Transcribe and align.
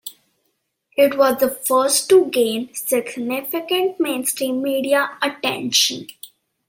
It 0.97 1.15
was 1.15 1.37
the 1.39 1.49
first 1.51 2.09
to 2.09 2.25
gain 2.25 2.73
significant 2.73 3.99
mainstream 3.99 4.59
media 4.63 5.15
attention. 5.21 6.07